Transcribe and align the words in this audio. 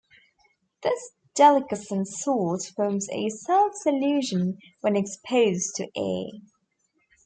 This 0.81 1.11
deliquescent 1.37 2.07
salt 2.07 2.71
forms 2.75 3.07
a 3.11 3.29
self 3.29 3.75
solution 3.75 4.57
when 4.79 4.95
exposed 4.95 5.75
to 5.75 5.89
air. 5.95 6.39